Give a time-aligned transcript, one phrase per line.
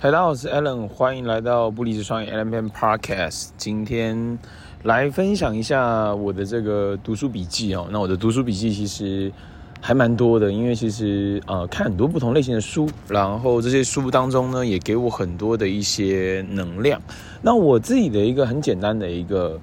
[0.00, 3.48] 大家好，我是 Alan，欢迎来到不离职创业 Allen Podcast。
[3.56, 4.38] 今天
[4.82, 7.88] 来分享一下我的这个读书笔记哦。
[7.90, 9.32] 那我的读书笔记其实
[9.80, 17.00] 还蛮多的，因为其实呃看很多不同类型的书，然后这些书当中呢也给我很多的一些能量。
[17.40, 19.58] 那我自己的一个很简单的一个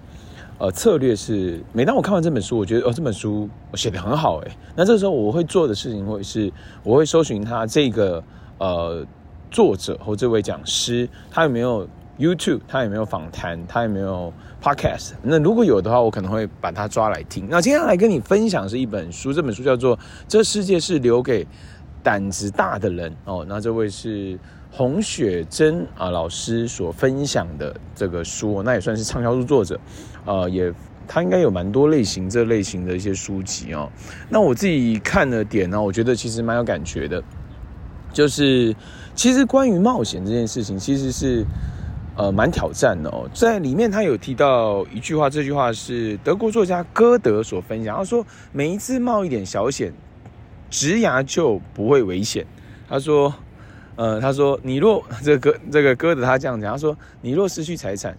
[0.58, 6.52] 呃策略是，每当我看完这本书，我觉得哦这本书我写得很好诶，那这时候我会做的事情会是，
[6.84, 8.24] 我会搜寻它这个
[8.58, 9.06] 呃。
[9.52, 12.62] 作者或这位讲师，他有没有 YouTube？
[12.68, 13.60] 他有没有访谈？
[13.68, 15.12] 他有没有 Podcast？
[15.22, 17.48] 那如果有的话，我可能会把他抓来听。
[17.50, 21.46] 那今天来跟你分享是一本书，这本书叫做《这世界是留给
[22.02, 23.46] 胆子大的人》哦。
[23.48, 24.40] 那这位是
[24.72, 29.80] 洪雪珍啊老师所分享的这个书，那也算是畅销书作者。
[30.26, 30.72] 呃，也
[31.08, 33.90] 他应该有蛮多类型这类型的一些书籍哦。
[34.30, 37.22] 那我自己看了点呢，我觉得其实蛮有感觉的。
[38.14, 38.76] 就是，
[39.22, 41.46] 其实关于冒险这件事情，其实是
[42.18, 43.30] 呃蛮挑战的哦。
[43.36, 47.96] 在里面他有提到一句话，这句话是德国作家歌德所分享。
[47.96, 49.94] 他说：“每一次冒一点小险，
[50.72, 52.48] 职涯就不会危险。”
[52.90, 53.32] 他说
[53.96, 58.18] ：“呃，他说你若这个这个歌德他这样讲，他说你若失去财产，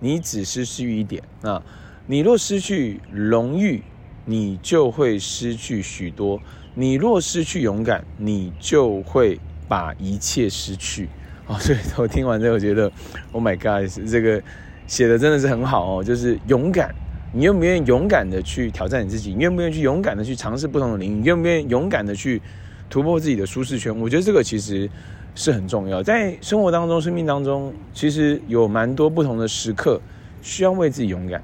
[0.00, 1.62] 你只失去一点；那
[2.08, 3.84] 你若失去荣誉，
[4.24, 6.40] 你就会失去许多。”
[6.74, 11.08] 你若失去勇敢，你就会把一切失去。
[11.46, 12.90] 哦，所以我听完之后，我觉得
[13.32, 14.42] ，Oh my God，这个
[14.86, 16.04] 写的真的是很好哦。
[16.04, 16.94] 就是勇敢，
[17.32, 19.32] 你愿不愿意勇敢的去挑战你自己？
[19.32, 21.14] 你愿不愿意去勇敢的去尝试不同的领域？
[21.20, 22.42] 你愿不愿意勇敢的去
[22.90, 23.98] 突破自己的舒适圈？
[23.98, 24.90] 我觉得这个其实
[25.34, 26.02] 是很重要。
[26.02, 29.98] 在生活当中、生命当中，其实有蛮多不同的时刻，
[30.42, 31.42] 需要为自己勇敢，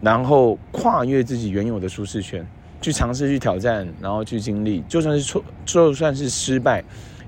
[0.00, 2.46] 然后跨越自己原有的舒适圈。
[2.80, 6.82] 去尝试去挑战，然后去经历，就算是错，就算是失败，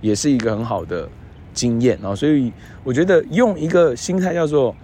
[0.04, 1.08] 也是一个很好的
[1.52, 2.14] 经验啊。
[2.14, 2.52] 所以
[2.82, 4.74] 我觉得用一个心态叫做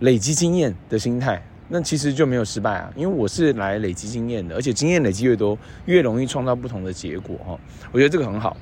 [0.00, 2.92] 累积经验的心态，那其实就没有失败啊。
[2.94, 7.58] 因为我是来累积经验的，而且经验累积越多，越容易创造不同的结果哈。
[7.90, 8.56] 我觉得这个很好。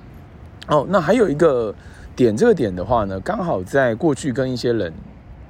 [0.68, 1.74] 哦，那还有一个
[2.14, 4.92] 点，这个点的话呢，刚好在过去跟一些人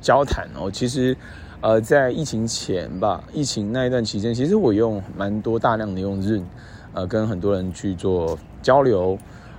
[0.01, 1.17] 交谈哦，其实。
[1.61, 6.45] 呃，在疫情前吧，疫情那一段期间，其实我用蛮多大量的用 Zoom，
[6.93, 9.19] 呃，跟很多人去做交流，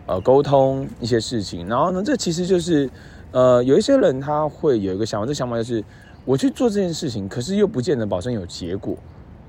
[0.10, 1.68] 呃，沟通一些事情。
[1.68, 2.90] 然后呢，这其实就是，
[3.32, 5.84] 呃，有一些人他会有一个想法，这想法就是，
[6.26, 8.98] 我去做这件事情，可是又不见得保证有结果。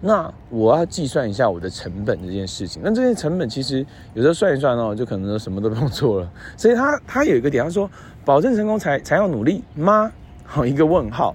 [0.03, 2.83] 那我要计算一下我的成本这件事情。
[2.85, 6.31] 那这些成本其实有时候算一算哦，就可能什么都不用做了。
[6.59, 7.91] 所以他他有一个点，他说，
[8.23, 10.13] 保证成功才才要努力吗？
[10.45, 11.35] 好，一个问号。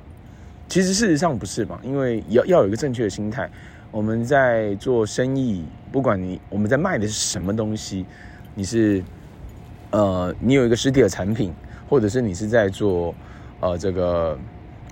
[0.69, 3.50] 其实事实上不是嘛，因为要要有一个正确的心态。
[3.90, 8.06] 我们在做生意，不管你我们在卖的是什么东西，
[8.55, 9.03] 你是
[9.91, 11.53] 呃你有一个实体的产品，
[11.88, 13.13] 或者是你是在做
[13.59, 14.35] 呃这个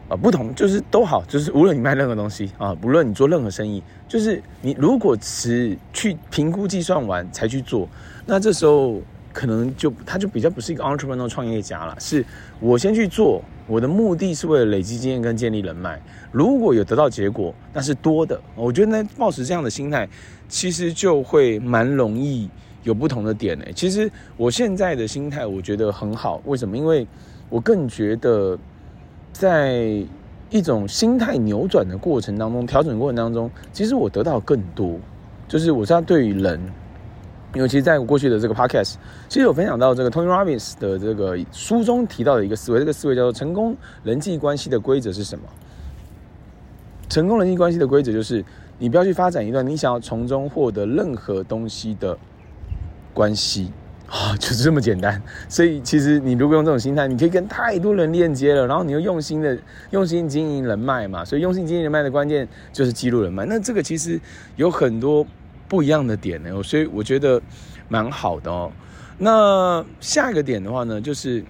[0.09, 7.89] 呃不同，就是都好，就是无论你卖任何东西啊，不论你做任何生意，就是你如果只去评估计算完才去做，
[8.27, 9.01] 那这时候。
[9.33, 12.23] 可能就他就比较不是一个 entrepreneurial 创业家了，是
[12.59, 15.99] 我先去做，我的目的是为了累积经验跟建立人脉。
[16.31, 18.39] 如果有得到结果，那是多的。
[18.53, 20.07] 我觉得呢，抱持这样的心态，
[20.47, 22.47] 其实就会蛮容易
[22.83, 23.65] 有不同的点呢。
[23.75, 26.41] 其实我现在的心态，我觉得很好。
[26.45, 26.77] 为什么？
[26.77, 27.07] 因为
[27.49, 28.57] 我更觉得，
[29.31, 30.03] 在
[30.49, 34.99] 一种心态扭转的过程当中，调整过程当中，其实我得到更多。
[35.47, 36.59] 就是我知道对于人。
[37.55, 38.95] 因为其，在过去的这个 podcast，
[39.29, 45.45] 其实有分享到这个 Tony Robbins 的这个书中提到的一个思维，这个思维叫做成功人际关系的规则是什么？
[47.09, 48.43] 成功人际关系的规则就是，
[48.79, 52.17] 你不要去发展一段你想要从中获得任何东西的
[53.13, 53.71] 关系
[54.07, 55.21] 啊，就是这么简单。
[55.47, 59.57] 所以，其实你如果用这种心态，你可以跟太多人链接了，然后你又用心的
[59.91, 61.23] 用心经营人脉嘛。
[61.23, 63.45] 所以，用心经营人脉的关键就是记录人脉。
[63.45, 64.19] 那这个其实
[64.55, 65.25] 有很多。
[65.65, 67.41] 不一样的点呢，所以我觉得
[67.89, 68.71] 蛮好的哦。
[69.17, 71.43] 那下一个点的话呢，就是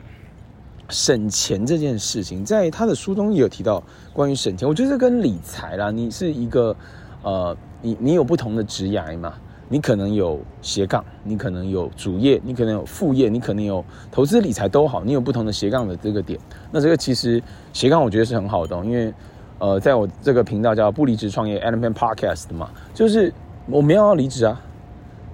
[0.87, 3.83] 省钱这件事情，在他的书中也有提到
[4.13, 4.65] 关于省钱。
[4.65, 6.73] 我觉得这跟理财啦，你是一个
[7.21, 9.33] 呃，你你有不同的职涯嘛，
[9.73, 16.39] 你可能有斜杠，你可能有主业，你可能有副业，你可能有投资理财都好，你有不同的斜杠的这个点。
[16.71, 17.41] 那这个其实
[17.73, 19.11] 斜杠我觉得是很好的哦，因为
[19.57, 23.33] 呃，在我这个频道叫不离职创业 Allen Podcast 嘛，就是。
[23.65, 24.61] 我没有要离职啊，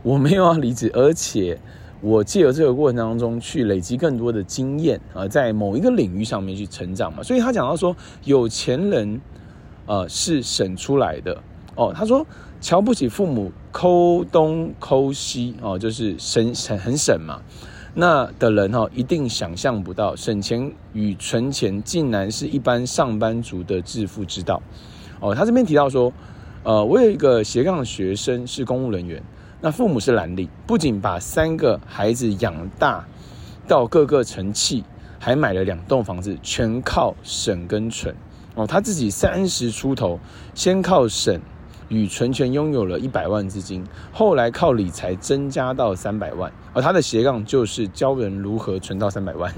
[0.04, 1.58] 我没有要离职，而且
[2.00, 7.24] 我借由这个过程当中去累积更多的经验啊，在某一个领域上面去成长嘛。
[7.24, 7.96] 所以他讲到说，
[8.26, 9.20] 有钱人
[9.88, 11.36] 呃是省出来的
[11.74, 11.92] 哦。
[11.92, 12.24] 他说
[12.62, 17.40] 瞧不起父母抠东抠西哦，就是省省很省嘛。
[17.96, 24.62] 那的人哦，一定想象不到，省钱与存钱竟然是一般上班族的致富之道。
[25.22, 26.12] 哦，他这边提到说，
[26.64, 29.24] 呃，我有一个斜杠学生是公务人员，
[29.62, 33.06] 那父母是蓝领，不仅把三个孩子养大
[33.68, 34.84] 到各个成器，
[35.18, 38.14] 还买了两栋房子，全靠省跟存。
[38.56, 40.20] 哦，他自己三十出头，
[40.54, 41.40] 先靠省。
[41.90, 49.52] 与存钱拥有了一百万资金，后来靠理财增加到三百万，而他的斜杠就是教人如何存到三百万。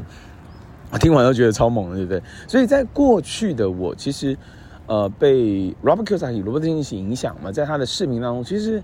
[0.92, 2.22] 我听完都觉得超猛的，对不对？
[2.48, 4.38] 所以在过去的我，其实
[4.88, 8.82] 呃被 Robert Kiyosaki 罗伯特清崎影响嘛，在他的视频当中，其实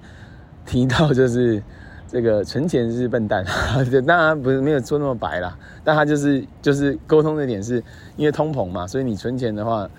[0.65, 1.63] 提到就是
[2.07, 3.45] 这个存钱是笨蛋，
[4.05, 7.81] 当然不是没有说那么白啦，但他就是就是沟通的点是
[8.17, 9.89] 因为通膨嘛，所以你存钱的话，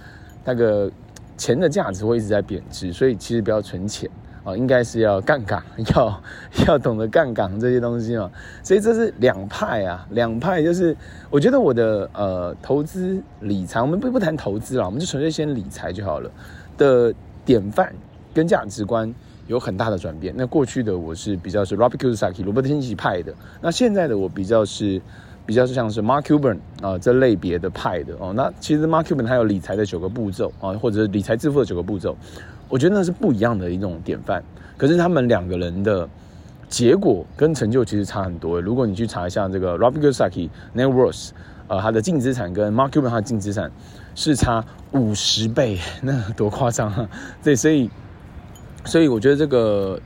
[0.44, 0.92] 那个。
[1.38, 4.10] 钱的价值会一直在贬值，所以其实不要存钱
[4.44, 5.62] 啊，应该是要杠杆，
[5.94, 6.22] 要
[6.66, 8.30] 要懂得杠杆这些东西嘛。
[8.62, 10.94] 所以这是两派啊，两派就是
[11.30, 16.30] 我觉得我的呃投资理财，我们不不谈投资了，我们就纯粹先理财就好了。
[16.76, 17.14] 的
[17.44, 17.92] 典范
[18.34, 19.14] 跟价值观
[19.46, 20.34] 有很大的转变。
[20.36, 23.32] 那过去的我是比较是 Robert Kiyosaki 罗伯特清崎派的，
[23.62, 25.00] 那现在的我比较是。
[25.48, 32.14] 比较是像是 Mark Cuban 啊这类别的派的哦，那其实 Mark Cuban 他有理财的九个步骤啊，或者是理财致富的九个步骤，
[32.68, 34.44] 我觉得那是不一样的一种典范。
[34.76, 36.06] 可是他们两个人的
[36.68, 38.60] 结果跟成就其实差很多。
[38.60, 41.30] 如果你去查一下这个 Robert Kiyosaki Net Worth，
[41.66, 43.72] 呃，他的净资产跟 Mark Cuban 他的净资产
[44.14, 44.62] 是差
[44.92, 47.08] 五十倍，那多夸张啊！
[47.42, 47.88] 对，所以
[48.84, 49.98] 所以我觉得这个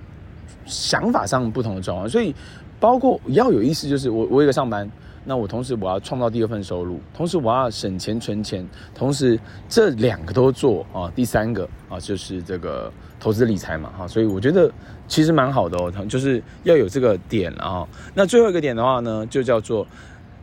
[0.67, 2.33] 想法上不同的状况，所以
[2.79, 4.89] 包括要有意思，就是我我一个上班。
[5.25, 9.39] 那我同时我要创造第二份收入，同时我要省钱存钱，同时
[9.69, 14.71] 这两个都做啊，第三个啊就是这个投资理财嘛哈，所以我觉得
[15.07, 17.87] 其实蛮好的哦，就是要有这个点啊。
[18.15, 19.87] 那最后一个点的话呢，就叫做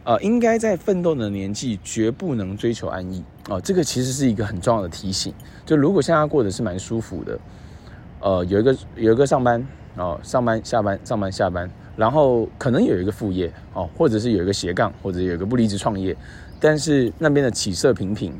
[0.05, 5.33] 呃，应该在奋斗的年纪绝不能追求安逸啊，这个其实是一个很重要的提醒。
[5.65, 7.39] 就如果现在过得是蛮舒服的，
[8.21, 11.69] 呃，有一个有一个上班哦，上班下班上班下班。
[11.97, 16.15] 然后可能有一个副业哦，或者是有一个斜杠，或者有一个不离职创业，
[16.57, 18.33] 但是那边的起色平平，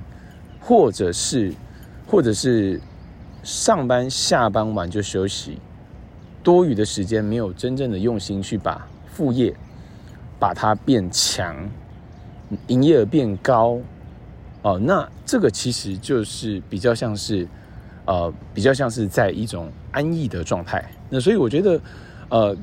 [0.62, 1.54] 或者是
[2.08, 2.80] 或者是
[3.44, 5.60] 上班下班完就休息，
[6.42, 9.54] 多余的时间没有真正的用心去把副业
[10.40, 11.70] 把它变强，
[12.68, 13.78] 营业额变高
[14.62, 17.46] 哦，那这个其实就是比较像是
[18.06, 20.84] 呃比较像是在一种安逸的状态。
[21.10, 21.82] 那所以我觉得
[22.30, 22.58] 呃。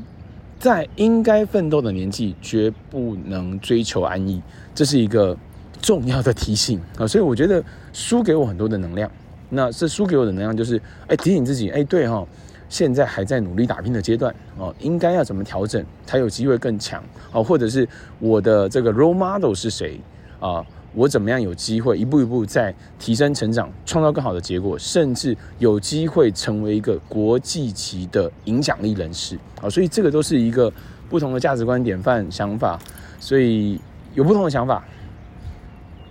[0.58, 4.40] 在应该奋斗的年纪，绝不能追求安逸，
[4.74, 5.36] 这是一个
[5.82, 7.06] 重要的提醒啊！
[7.06, 7.62] 所以我觉得
[7.92, 9.08] 输给我很多的能量。
[9.50, 12.26] 那这输给我的能量就是，哎，提醒自己，哎，对哈，
[12.70, 17.44] 现在还在努力打拼的阶段哦，应该要怎么调整才有机会更强哦？
[17.44, 17.86] 或者是
[18.18, 20.00] 我的这个 role model 是谁
[20.40, 20.64] 啊？
[20.94, 29.68] 我怎么样有机会一步一步在提升成长，创造更好的结果，甚至有机会成为一个国际级的影响力人士啊！
[29.68, 30.72] 所以这个都是一个
[31.10, 32.78] 不同的价值观、典范、想法，
[33.20, 33.80] 所以
[34.14, 34.82] 有不同的想法，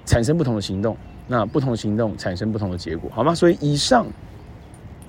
[0.05, 0.95] 产生不同的行动，
[1.27, 3.33] 那不同的行动产生不同的结果，好吗？
[3.33, 4.05] 所以以上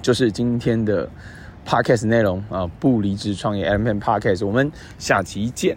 [0.01, 1.09] 就是今天的
[1.67, 5.77] podcast 内容啊，不离职创业 M N Podcast，我们下期见。